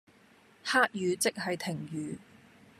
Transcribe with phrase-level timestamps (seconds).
[0.63, 2.17] 黑雨即係停雨